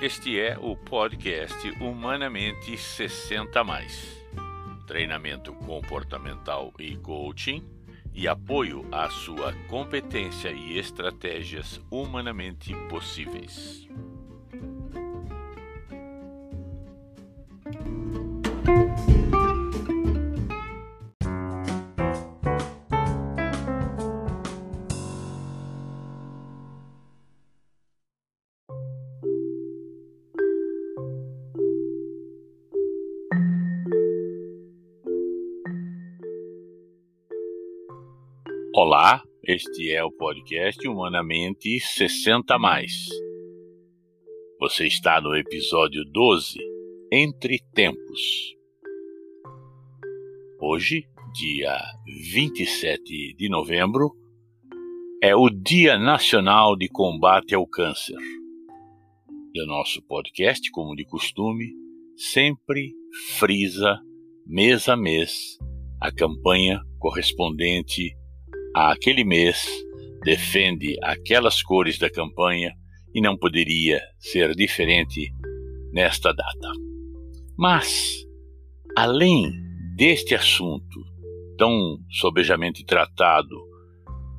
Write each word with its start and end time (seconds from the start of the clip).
Este 0.00 0.40
é 0.40 0.56
o 0.58 0.74
podcast 0.74 1.68
Humanamente 1.78 2.74
60 2.74 3.62
mais. 3.62 4.24
Treinamento 4.86 5.52
comportamental 5.52 6.72
e 6.78 6.96
coaching 6.96 7.62
e 8.14 8.26
apoio 8.26 8.88
à 8.90 9.10
sua 9.10 9.52
competência 9.68 10.50
e 10.52 10.78
estratégias 10.78 11.78
humanamente 11.90 12.74
possíveis. 12.88 13.86
Olá, 38.82 39.22
este 39.46 39.92
é 39.92 40.02
o 40.02 40.10
podcast 40.10 40.88
Humanamente 40.88 41.78
60 41.78 42.58
mais. 42.58 42.90
Você 44.58 44.86
está 44.86 45.20
no 45.20 45.36
episódio 45.36 46.02
12, 46.06 46.58
Entre 47.12 47.58
Tempos. 47.74 48.56
Hoje, 50.58 51.04
dia 51.34 51.76
27 52.30 53.34
de 53.34 53.50
novembro, 53.50 54.16
é 55.22 55.36
o 55.36 55.50
Dia 55.50 55.98
Nacional 55.98 56.74
de 56.74 56.88
Combate 56.88 57.54
ao 57.54 57.66
Câncer. 57.66 58.16
E 59.54 59.62
o 59.62 59.66
nosso 59.66 60.00
podcast, 60.06 60.70
como 60.70 60.96
de 60.96 61.04
costume, 61.04 61.66
sempre 62.16 62.94
frisa 63.36 64.00
mês 64.46 64.88
a 64.88 64.96
mês 64.96 65.58
a 66.00 66.10
campanha 66.10 66.80
correspondente 66.98 68.16
àquele 68.74 69.24
mês, 69.24 69.66
defende 70.22 70.96
aquelas 71.02 71.62
cores 71.62 71.98
da 71.98 72.10
campanha 72.10 72.72
e 73.14 73.20
não 73.20 73.36
poderia 73.36 74.00
ser 74.18 74.54
diferente 74.54 75.32
nesta 75.92 76.32
data. 76.32 76.72
Mas, 77.58 78.24
além 78.96 79.52
deste 79.96 80.34
assunto 80.34 81.00
tão 81.58 81.98
sobejamente 82.10 82.84
tratado 82.84 83.54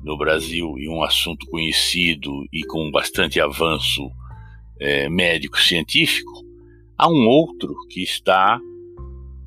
no 0.02 0.18
Brasil 0.18 0.74
e 0.78 0.88
um 0.88 1.02
assunto 1.02 1.46
conhecido 1.46 2.30
e 2.52 2.62
com 2.66 2.90
bastante 2.90 3.40
avanço 3.40 4.10
é, 4.80 5.08
médico-científico, 5.08 6.32
há 6.98 7.08
um 7.08 7.28
outro 7.28 7.74
que 7.88 8.02
está 8.02 8.58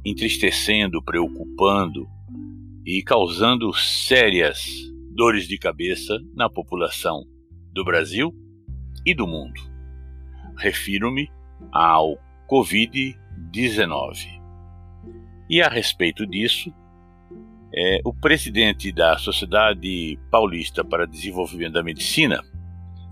entristecendo, 0.05 1.03
preocupando 1.03 2.07
e 2.85 3.01
causando 3.01 3.73
sérias 3.73 4.67
dores 5.15 5.47
de 5.47 5.57
cabeça 5.57 6.19
na 6.35 6.49
população 6.49 7.25
do 7.73 7.83
Brasil 7.83 8.31
e 9.05 9.13
do 9.13 9.25
mundo. 9.25 9.59
Refiro-me 10.57 11.31
ao 11.71 12.17
Covid-19. 12.47 14.39
E 15.49 15.61
a 15.61 15.67
respeito 15.67 16.27
disso, 16.27 16.71
é, 17.73 17.99
o 18.05 18.13
presidente 18.13 18.91
da 18.91 19.17
Sociedade 19.17 20.19
Paulista 20.29 20.83
para 20.83 21.07
Desenvolvimento 21.07 21.73
da 21.73 21.83
Medicina 21.83 22.43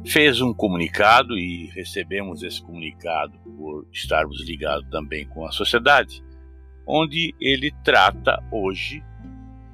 fez 0.05 0.41
um 0.41 0.53
comunicado 0.53 1.37
e 1.37 1.67
recebemos 1.67 2.43
esse 2.43 2.61
comunicado 2.61 3.37
por 3.57 3.87
estarmos 3.91 4.45
ligados 4.45 4.87
também 4.89 5.25
com 5.27 5.45
a 5.45 5.51
sociedade, 5.51 6.23
onde 6.85 7.33
ele 7.39 7.71
trata 7.83 8.43
hoje 8.51 9.03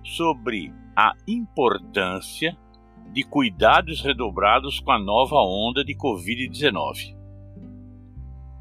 sobre 0.09 0.73
a 0.95 1.13
importância 1.27 2.57
de 3.11 3.23
cuidados 3.23 4.01
redobrados 4.01 4.79
com 4.79 4.91
a 4.91 4.99
nova 4.99 5.35
onda 5.35 5.83
de 5.83 5.95
Covid-19. 5.95 7.15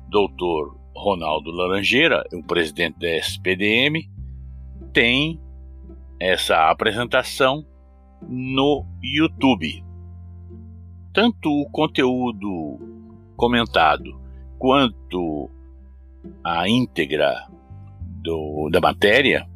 Doutor 0.09 0.79
Ronaldo 0.95 1.51
Laranjeira, 1.51 2.25
o 2.33 2.43
presidente 2.43 2.99
da 2.99 3.09
SPDM, 3.17 4.09
tem 4.93 5.41
essa 6.21 6.71
apresentação 6.71 7.65
no 8.23 8.85
YouTube. 9.03 9.85
Tanto 11.13 11.51
o 11.51 11.71
conteúdo 11.71 12.79
comentado 13.37 14.19
quanto 14.59 15.51
a 16.43 16.69
íntegra 16.69 17.47
do, 18.23 18.69
da 18.71 18.81
matéria 18.81 19.49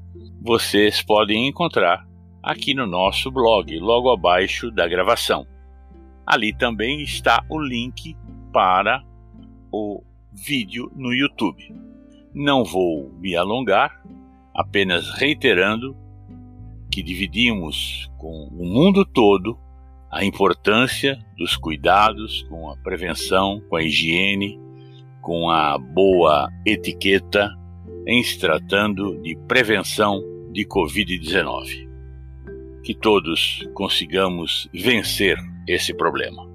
vocês 0.44 1.00
podem 1.00 1.46
encontrar 1.46 2.04
aqui 2.42 2.74
no 2.74 2.84
nosso 2.84 3.30
blog, 3.30 3.78
logo 3.78 4.10
abaixo 4.10 4.72
da 4.72 4.88
gravação. 4.88 5.46
Ali 6.26 6.52
também 6.52 7.00
está 7.00 7.44
o 7.48 7.60
link 7.60 8.16
para 8.52 9.04
o 9.70 10.02
vídeo 10.32 10.90
no 10.96 11.14
YouTube. 11.14 11.72
Não 12.34 12.64
vou 12.64 13.12
me 13.20 13.36
alongar, 13.36 14.02
apenas 14.52 15.10
reiterando 15.10 15.96
que 16.90 17.04
dividimos 17.04 18.10
com 18.18 18.48
o 18.48 18.66
mundo 18.66 19.04
todo 19.04 19.56
a 20.10 20.24
importância 20.24 21.24
dos 21.38 21.56
cuidados 21.56 22.42
com 22.48 22.68
a 22.68 22.76
prevenção, 22.78 23.62
com 23.68 23.76
a 23.76 23.82
higiene, 23.82 24.58
com 25.20 25.48
a 25.48 25.78
boa 25.78 26.50
etiqueta 26.66 27.48
em 28.08 28.24
se 28.24 28.40
tratando 28.40 29.22
de 29.22 29.36
prevenção 29.46 30.31
de 30.52 30.66
Covid-19. 30.66 31.88
Que 32.84 32.94
todos 32.94 33.66
consigamos 33.74 34.68
vencer 34.72 35.36
esse 35.66 35.94
problema. 35.94 36.51